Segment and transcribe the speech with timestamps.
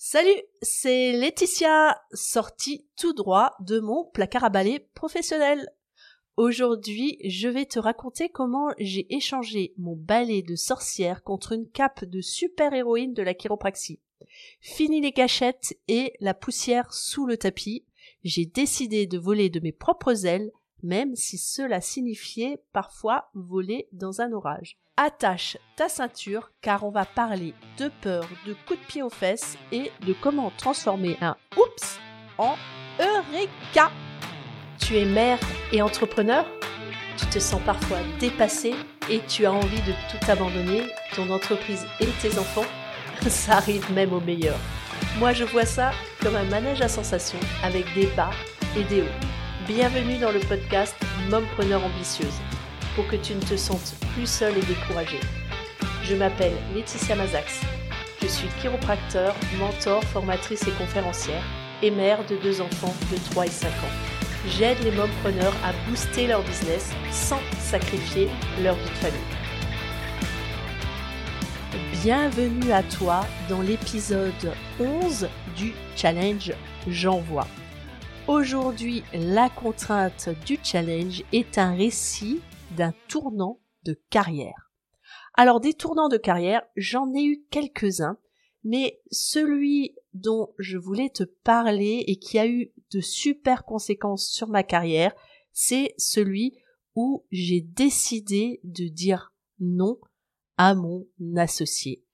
[0.00, 5.68] Salut, c'est Laetitia, sortie tout droit de mon placard à balai professionnel.
[6.36, 12.04] Aujourd'hui, je vais te raconter comment j'ai échangé mon balai de sorcière contre une cape
[12.04, 13.98] de super-héroïne de la chiropraxie.
[14.60, 17.84] Fini les gâchettes et la poussière sous le tapis,
[18.22, 24.20] j'ai décidé de voler de mes propres ailes, même si cela signifiait parfois voler dans
[24.20, 29.02] un orage attache ta ceinture car on va parler de peur, de coups de pied
[29.02, 31.98] aux fesses et de comment transformer un oups
[32.36, 32.56] en
[32.98, 33.90] eureka.
[34.78, 35.38] Tu es mère
[35.72, 36.44] et entrepreneur
[37.16, 38.74] Tu te sens parfois dépassé
[39.08, 40.82] et tu as envie de tout abandonner,
[41.14, 42.66] ton entreprise et tes enfants
[43.28, 44.58] Ça arrive même au meilleur.
[45.18, 48.30] Moi je vois ça comme un manège à sensations avec des bas
[48.76, 49.37] et des hauts.
[49.68, 50.96] Bienvenue dans le podcast
[51.28, 52.40] Mompreneur ambitieuse
[52.96, 55.20] pour que tu ne te sentes plus seule et découragée.
[56.02, 57.60] Je m'appelle Laetitia Mazax.
[58.22, 61.42] Je suis chiropracteur, mentor, formatrice et conférencière
[61.82, 64.52] et mère de deux enfants de 3 et 5 ans.
[64.56, 68.30] J'aide les mompreneurs à booster leur business sans sacrifier
[68.62, 69.20] leur vie de famille.
[72.02, 74.32] Bienvenue à toi dans l'épisode
[74.80, 76.54] 11 du challenge
[76.88, 77.46] J'envoie.
[78.28, 82.42] Aujourd'hui, la contrainte du challenge est un récit
[82.76, 84.70] d'un tournant de carrière.
[85.32, 88.18] Alors des tournants de carrière, j'en ai eu quelques-uns,
[88.64, 94.48] mais celui dont je voulais te parler et qui a eu de super conséquences sur
[94.48, 95.14] ma carrière,
[95.54, 96.58] c'est celui
[96.94, 99.98] où j'ai décidé de dire non
[100.58, 102.04] à mon associé.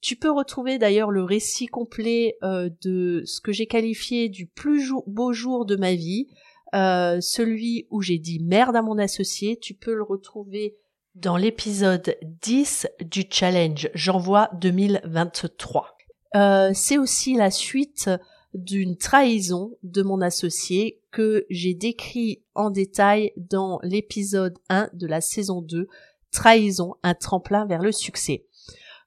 [0.00, 4.92] Tu peux retrouver d'ailleurs le récit complet euh, de ce que j'ai qualifié du plus
[5.06, 6.28] beau jour de ma vie,
[6.74, 10.76] euh, celui où j'ai dit merde à mon associé, tu peux le retrouver
[11.16, 15.96] dans l'épisode 10 du challenge J'envoie 2023.
[16.36, 18.08] Euh, c'est aussi la suite
[18.54, 25.20] d'une trahison de mon associé que j'ai décrit en détail dans l'épisode 1 de la
[25.20, 25.88] saison 2,
[26.30, 28.46] Trahison, un tremplin vers le succès.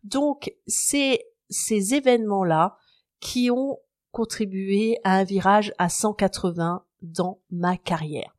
[0.04, 2.78] Donc, c'est ces événements-là
[3.20, 3.80] qui ont
[4.12, 8.36] contribué à un virage à 180 dans ma carrière.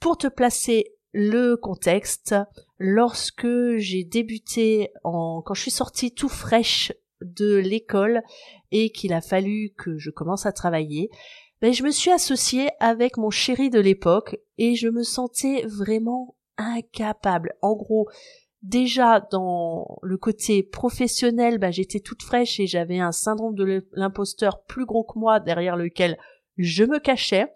[0.00, 2.34] Pour te placer le contexte,
[2.78, 8.22] lorsque j'ai débuté en, quand je suis sortie tout fraîche de l'école
[8.72, 11.10] et qu'il a fallu que je commence à travailler,
[11.62, 16.36] ben, je me suis associée avec mon chéri de l'époque et je me sentais vraiment
[16.58, 17.54] incapable.
[17.62, 18.08] En gros,
[18.64, 24.64] déjà dans le côté professionnel, ben, j'étais toute fraîche et j'avais un syndrome de l'imposteur
[24.64, 26.18] plus gros que moi derrière lequel
[26.56, 27.52] je me cachais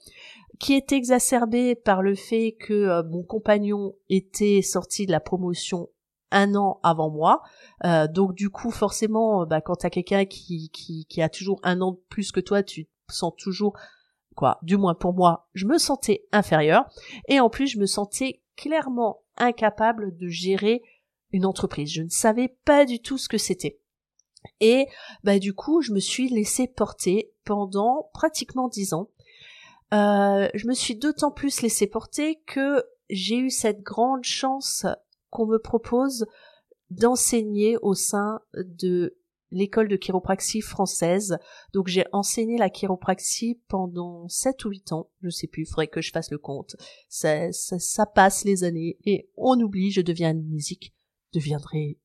[0.59, 5.89] qui était exacerbé par le fait que euh, mon compagnon était sorti de la promotion
[6.31, 7.43] un an avant moi.
[7.85, 11.61] Euh, donc du coup, forcément, euh, bah, quand t'as quelqu'un qui, qui, qui a toujours
[11.63, 13.79] un an de plus que toi, tu sens toujours,
[14.35, 16.85] quoi, du moins pour moi, je me sentais inférieure.
[17.29, 20.83] Et en plus, je me sentais clairement incapable de gérer
[21.33, 21.91] une entreprise.
[21.91, 23.81] Je ne savais pas du tout ce que c'était.
[24.61, 24.87] Et
[25.25, 29.11] bah du coup, je me suis laissé porter pendant pratiquement dix ans.
[29.93, 34.87] Euh, je me suis d'autant plus laissé porter que j'ai eu cette grande chance
[35.31, 36.27] qu'on me propose
[36.91, 39.17] d'enseigner au sein de
[39.51, 41.39] l'école de chiropraxie française.
[41.73, 45.89] Donc j'ai enseigné la chiropraxie pendant 7 ou 8 ans, je sais plus, il faudrait
[45.89, 46.77] que je fasse le compte.
[47.09, 50.95] Ça, ça, ça passe les années et on oublie, je deviens amnésique.
[51.33, 51.99] Deviendrai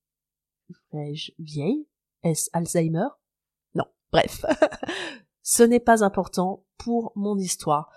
[1.14, 1.88] je vieille?
[2.24, 3.08] Est-ce Alzheimer?
[3.76, 4.46] Non, bref.
[5.42, 7.90] Ce n'est pas important pour mon histoire.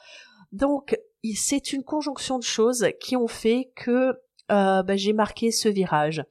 [0.52, 0.98] Donc,
[1.34, 4.14] c'est une conjonction de choses qui ont fait que
[4.50, 6.24] euh, bah, j'ai marqué ce virage.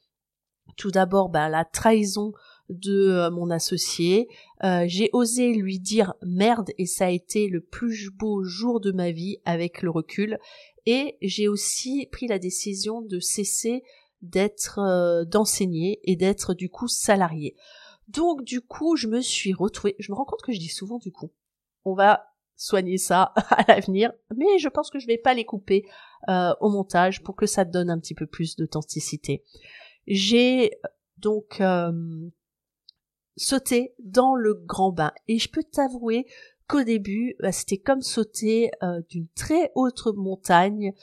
[0.77, 2.33] Tout d'abord, bah, la trahison
[2.69, 4.27] de euh, mon associé.
[4.63, 8.91] Euh, j'ai osé lui dire merde et ça a été le plus beau jour de
[8.91, 10.39] ma vie avec le recul.
[10.85, 13.83] Et j'ai aussi pris la décision de cesser
[14.21, 17.55] d'être d'enseigner et d'être du coup salarié.
[18.07, 20.97] Donc du coup, je me suis retrouvée, je me rends compte que je dis souvent
[20.97, 21.31] du coup.
[21.85, 25.85] On va soigner ça à l'avenir, mais je pense que je vais pas les couper
[26.29, 29.43] euh, au montage pour que ça donne un petit peu plus d'authenticité.
[30.07, 30.71] J'ai
[31.17, 32.29] donc euh,
[33.35, 36.25] sauté dans le grand bain et je peux t'avouer
[36.67, 40.93] qu'au début, bah, c'était comme sauter euh, d'une très haute montagne.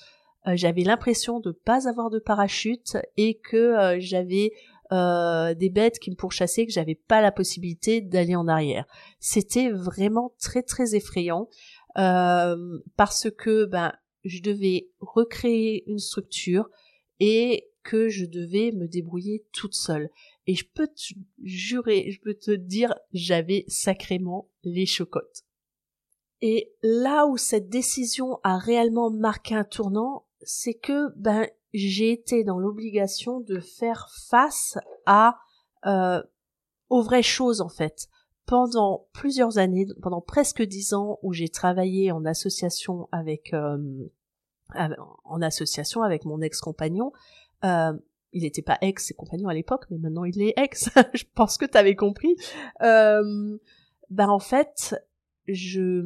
[0.46, 4.52] J'avais l'impression de pas avoir de parachute et que j'avais
[4.92, 8.84] euh, des bêtes qui me pourchassaient que j'avais pas la possibilité d'aller en arrière.
[9.20, 11.48] C'était vraiment très très effrayant
[11.96, 13.94] euh, parce que ben
[14.24, 16.68] je devais recréer une structure
[17.20, 20.10] et que je devais me débrouiller toute seule.
[20.46, 25.44] Et je peux te jurer, je peux te dire, j'avais sacrément les chocottes.
[26.42, 32.44] Et là où cette décision a réellement marqué un tournant, c'est que ben j'ai été
[32.44, 35.38] dans l'obligation de faire face à
[35.86, 36.22] euh,
[36.90, 38.08] aux vraies choses en fait.
[38.44, 43.78] Pendant plusieurs années, pendant presque dix ans, où j'ai travaillé en association avec euh,
[45.24, 47.12] en association avec mon ex-compagnon,
[47.64, 47.92] euh,
[48.32, 50.90] il n'était pas ex-compagnon à l'époque, mais maintenant il est ex.
[51.14, 52.36] je pense que tu avais compris.
[52.82, 53.58] Euh,
[54.10, 54.94] ben en fait,
[55.46, 56.04] je,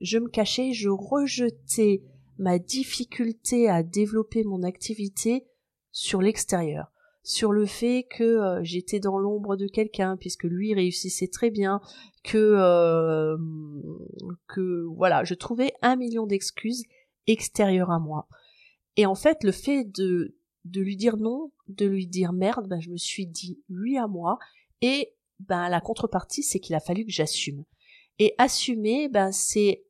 [0.00, 2.02] je me cachais, je rejetais
[2.40, 5.46] ma difficulté à développer mon activité
[5.92, 6.90] sur l'extérieur,
[7.22, 11.80] sur le fait que euh, j'étais dans l'ombre de quelqu'un puisque lui réussissait très bien,
[12.24, 13.36] que euh,
[14.48, 16.84] que voilà, je trouvais un million d'excuses
[17.26, 18.26] extérieures à moi.
[18.96, 20.34] Et en fait, le fait de
[20.64, 24.06] de lui dire non, de lui dire merde, ben je me suis dit oui à
[24.06, 24.38] moi
[24.80, 27.64] et ben la contrepartie c'est qu'il a fallu que j'assume.
[28.18, 29.84] Et assumer, ben c'est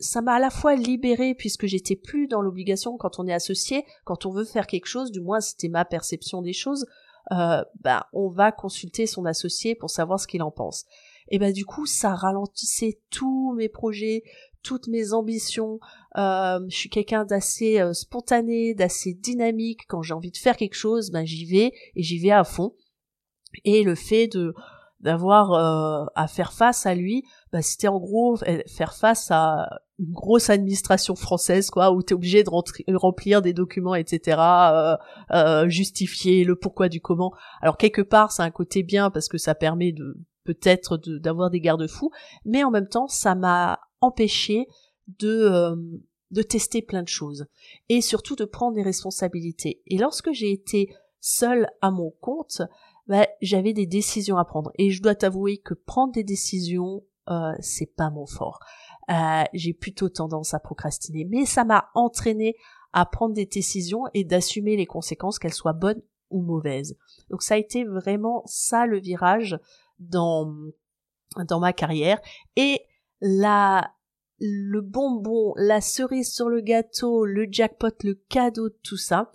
[0.00, 3.84] ça m'a à la fois libérée puisque j'étais plus dans l'obligation quand on est associé,
[4.04, 6.86] quand on veut faire quelque chose, du moins c'était ma perception des choses,
[7.32, 10.84] euh, ben on va consulter son associé pour savoir ce qu'il en pense.
[11.28, 14.24] Et ben du coup ça ralentissait tous mes projets,
[14.62, 15.78] toutes mes ambitions.
[16.16, 19.82] Euh, je suis quelqu'un d'assez euh, spontané, d'assez dynamique.
[19.88, 22.74] Quand j'ai envie de faire quelque chose, ben j'y vais et j'y vais à fond.
[23.64, 24.54] Et le fait de
[25.04, 29.68] d'avoir euh, à faire face à lui, bah, c'était en gros faire face à
[29.98, 34.96] une grosse administration française, quoi, où t'es obligé de remplir des documents, etc., euh,
[35.30, 37.32] euh, justifier le pourquoi du comment.
[37.60, 41.60] Alors quelque part, c'est un côté bien parce que ça permet de peut-être d'avoir des
[41.60, 42.10] garde-fous,
[42.46, 44.66] mais en même temps, ça m'a empêché
[45.20, 45.76] de
[46.30, 47.46] de tester plein de choses
[47.88, 49.82] et surtout de prendre des responsabilités.
[49.86, 50.88] Et lorsque j'ai été
[51.20, 52.62] seule à mon compte,
[53.06, 54.72] bah, j'avais des décisions à prendre.
[54.78, 58.60] Et je dois t'avouer que prendre des décisions, euh, c'est pas mon fort.
[59.10, 61.24] Euh, j'ai plutôt tendance à procrastiner.
[61.24, 62.56] Mais ça m'a entraîné
[62.92, 66.96] à prendre des décisions et d'assumer les conséquences, qu'elles soient bonnes ou mauvaises.
[67.30, 69.58] Donc ça a été vraiment ça le virage
[69.98, 70.54] dans
[71.48, 72.20] dans ma carrière.
[72.56, 72.80] Et
[73.20, 73.90] la
[74.40, 79.30] le bonbon, la cerise sur le gâteau, le jackpot, le cadeau de tout ça,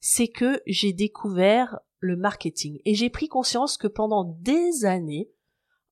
[0.00, 2.80] c'est que j'ai découvert le marketing.
[2.84, 5.30] Et j'ai pris conscience que pendant des années,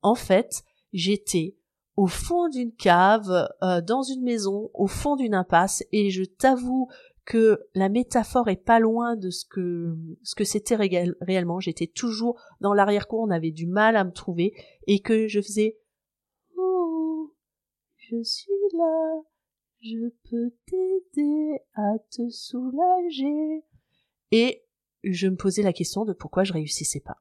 [0.03, 0.63] en fait,
[0.93, 1.57] j'étais
[1.97, 6.89] au fond d'une cave, euh, dans une maison, au fond d'une impasse, et je t'avoue
[7.25, 11.61] que la métaphore est pas loin de ce que ce que c'était réellement.
[11.61, 14.55] J'étais toujours dans l'arrière-cour, on avait du mal à me trouver,
[14.87, 15.79] et que je faisais
[16.57, 17.33] Oh,
[17.97, 19.23] je suis là,
[19.81, 23.65] je peux t'aider à te soulager.
[24.33, 24.65] Et
[25.05, 27.17] je me posais la question de pourquoi je réussissais pas.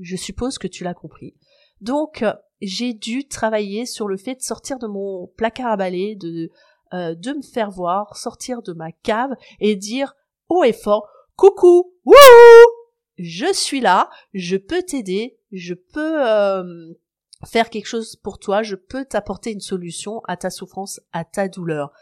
[0.00, 1.34] Je suppose que tu l'as compris.
[1.80, 2.24] Donc,
[2.60, 6.50] j'ai dû travailler sur le fait de sortir de mon placard à balai, de,
[6.94, 10.14] euh, de me faire voir, sortir de ma cave et dire
[10.48, 12.14] haut et fort, coucou, wouhou,
[13.18, 16.92] je suis là, je peux t'aider, je peux euh,
[17.44, 21.48] faire quelque chose pour toi, je peux t'apporter une solution à ta souffrance, à ta
[21.48, 21.92] douleur.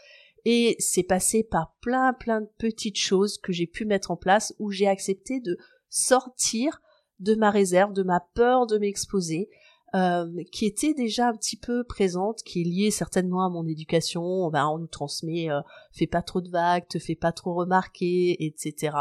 [0.45, 4.53] Et c'est passé par plein plein de petites choses que j'ai pu mettre en place
[4.59, 5.57] où j'ai accepté de
[5.89, 6.81] sortir
[7.19, 9.49] de ma réserve, de ma peur de m'exposer,
[9.93, 14.23] euh, qui était déjà un petit peu présente, qui est liée certainement à mon éducation.
[14.23, 18.95] On nous transmet euh, fais pas trop de vagues, te fais pas trop remarquer, etc.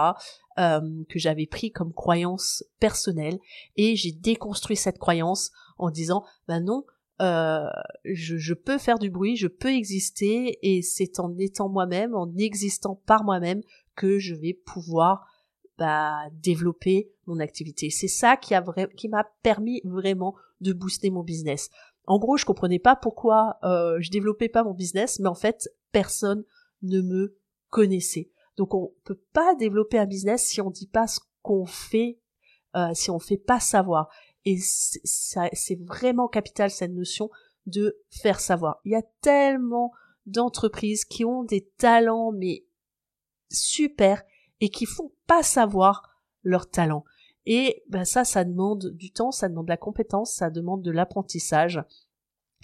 [0.58, 3.38] Euh, que j'avais pris comme croyance personnelle
[3.76, 6.84] et j'ai déconstruit cette croyance en disant ben non,
[7.20, 7.68] euh,
[8.04, 13.00] je, peux faire du bruit, je peux exister, et c'est en étant moi-même, en existant
[13.06, 13.60] par moi-même,
[13.94, 15.26] que je vais pouvoir
[15.78, 17.90] bah, développer mon activité.
[17.90, 18.64] C'est ça qui a
[18.96, 21.70] qui m'a permis vraiment de booster mon business.
[22.06, 25.68] En gros, je comprenais pas pourquoi euh, je développais pas mon business, mais en fait,
[25.92, 26.44] personne
[26.82, 28.30] ne me connaissait.
[28.56, 32.18] Donc, on peut pas développer un business si on dit pas ce qu'on fait,
[32.76, 34.08] euh, si on fait pas savoir.
[34.44, 37.30] Et c'est vraiment capital cette notion
[37.66, 38.80] de faire savoir.
[38.84, 39.92] Il y a tellement
[40.26, 42.64] d'entreprises qui ont des talents mais
[43.50, 44.22] super
[44.60, 46.02] et qui font pas savoir
[46.42, 47.04] leurs talents.
[47.46, 50.90] Et ben ça, ça demande du temps, ça demande de la compétence, ça demande de
[50.90, 51.82] l'apprentissage.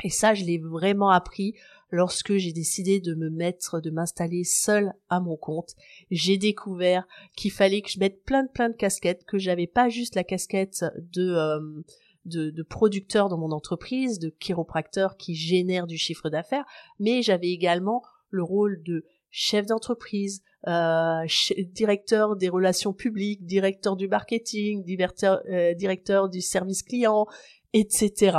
[0.05, 1.55] Et ça, je l'ai vraiment appris
[1.91, 5.75] lorsque j'ai décidé de me mettre, de m'installer seule à mon compte.
[6.11, 9.89] J'ai découvert qu'il fallait que je mette plein de plein de casquettes, que j'avais pas
[9.89, 11.83] juste la casquette de, euh,
[12.27, 16.67] de, producteur dans mon entreprise, de chiropracteur qui génère du chiffre d'affaires,
[16.99, 21.27] mais j'avais également le rôle de chef d'entreprise, euh,
[21.73, 24.85] directeur des relations publiques, directeur du marketing,
[25.23, 27.27] euh, directeur du service client,
[27.73, 28.39] etc.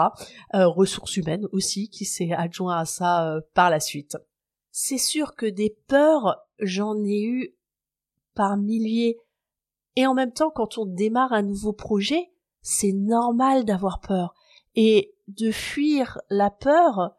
[0.54, 4.18] Euh, ressources humaines aussi, qui s'est adjoint à ça euh, par la suite.
[4.72, 7.56] C'est sûr que des peurs, j'en ai eu
[8.36, 9.18] par milliers.
[9.96, 12.32] Et en même temps, quand on démarre un nouveau projet,
[12.62, 14.36] c'est normal d'avoir peur.
[14.76, 17.16] Et de fuir la peur,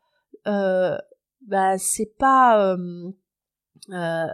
[0.47, 0.97] euh,
[1.43, 3.11] bah c'est pas euh,
[3.91, 4.27] euh,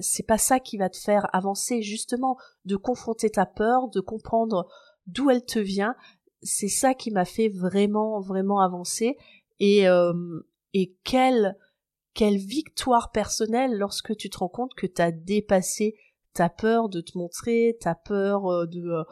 [0.00, 4.66] c'est pas ça qui va te faire avancer justement de confronter ta peur de comprendre
[5.06, 5.94] d'où elle te vient
[6.42, 9.16] c'est ça qui m'a fait vraiment vraiment avancer.
[9.60, 10.12] Et euh,
[10.74, 11.56] et quelle
[12.14, 15.96] quelle victoire personnelle lorsque tu te rends compte que tu as dépassé
[16.34, 19.04] ta peur de te montrer ta peur euh, de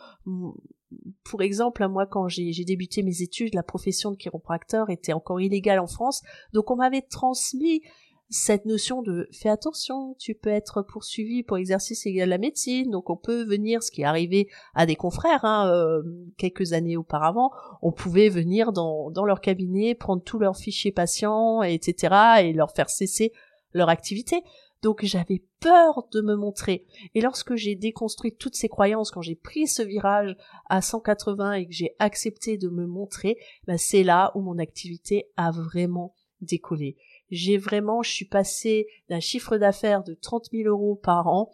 [1.24, 5.78] pour exemple, moi, quand j'ai débuté mes études, la profession de chiropracteur était encore illégale
[5.78, 6.22] en France,
[6.52, 7.82] donc on m'avait transmis
[8.30, 12.90] cette notion de fais attention, tu peux être poursuivi pour exercice égal à la médecine,
[12.90, 16.02] donc on peut venir, ce qui est arrivé à des confrères hein, euh,
[16.38, 17.50] quelques années auparavant,
[17.82, 22.70] on pouvait venir dans, dans leur cabinet, prendre tous leurs fichiers patients, etc., et leur
[22.70, 23.32] faire cesser
[23.74, 24.42] leur activité.
[24.82, 26.86] Donc j'avais peur de me montrer.
[27.14, 30.36] Et lorsque j'ai déconstruit toutes ces croyances, quand j'ai pris ce virage
[30.68, 35.26] à 180 et que j'ai accepté de me montrer, bah c'est là où mon activité
[35.36, 36.96] a vraiment décollé.
[37.30, 41.52] J'ai vraiment, je suis passée d'un chiffre d'affaires de 30 000 euros par an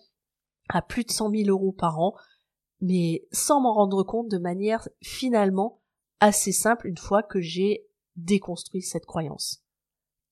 [0.69, 2.15] à plus de 100 000 euros par an,
[2.81, 5.81] mais sans m'en rendre compte de manière finalement
[6.21, 9.63] assez simple une fois que j'ai déconstruit cette croyance.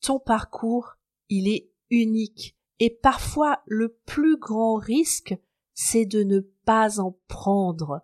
[0.01, 0.97] Ton parcours,
[1.29, 2.57] il est unique.
[2.81, 5.37] Et parfois, le plus grand risque,
[5.75, 8.03] c'est de ne pas en prendre.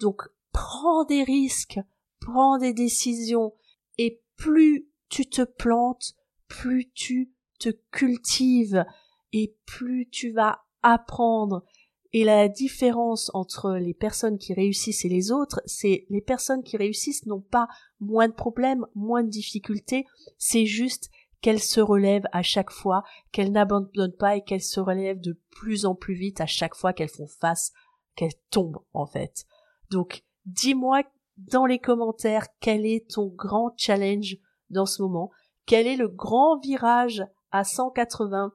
[0.00, 0.22] Donc,
[0.52, 1.80] prends des risques,
[2.20, 3.54] prends des décisions,
[3.98, 6.15] et plus tu te plantes,
[6.48, 8.84] plus tu te cultives,
[9.32, 11.64] et plus tu vas apprendre.
[12.12, 16.76] Et la différence entre les personnes qui réussissent et les autres, c'est les personnes qui
[16.76, 17.68] réussissent n'ont pas
[18.00, 20.06] moins de problèmes, moins de difficultés,
[20.38, 21.10] c'est juste
[21.42, 25.84] qu'elle se relève à chaque fois, qu'elle n'abandonne pas et qu'elle se relève de plus
[25.84, 27.72] en plus vite à chaque fois qu'elles font face,
[28.14, 29.44] qu'elles tombent en fait.
[29.90, 31.02] Donc dis-moi
[31.36, 34.38] dans les commentaires quel est ton grand challenge
[34.70, 35.30] dans ce moment,
[35.66, 38.52] quel est le grand virage à 180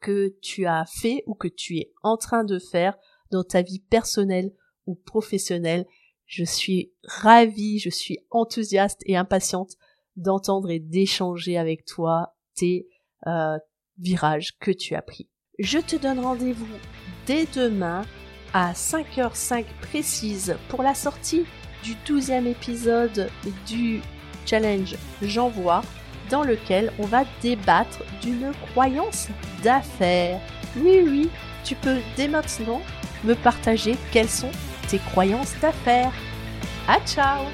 [0.00, 2.96] que tu as fait ou que tu es en train de faire
[3.30, 4.52] dans ta vie personnelle
[4.86, 5.86] ou professionnelle?
[6.26, 9.72] Je suis ravie, je suis enthousiaste et impatiente
[10.16, 12.88] d'entendre et d'échanger avec toi tes
[13.26, 13.58] euh,
[13.98, 15.28] virages que tu as pris.
[15.58, 16.66] Je te donne rendez-vous
[17.26, 18.02] dès demain
[18.54, 21.44] à 5h05 précise pour la sortie
[21.82, 23.30] du 12e épisode
[23.66, 24.00] du
[24.46, 25.82] challenge J'envoie
[26.30, 29.28] dans lequel on va débattre d'une croyance
[29.62, 30.40] d'affaires.
[30.76, 31.30] Oui, oui,
[31.64, 32.80] tu peux dès maintenant
[33.24, 34.52] me partager quelles sont
[34.88, 36.12] tes croyances d'affaires.
[36.88, 37.44] À ciao